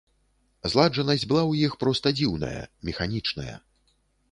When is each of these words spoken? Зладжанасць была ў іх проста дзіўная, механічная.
Зладжанасць 0.71 1.25
была 1.33 1.43
ў 1.51 1.69
іх 1.69 1.77
проста 1.85 2.15
дзіўная, 2.21 2.61
механічная. 2.91 3.55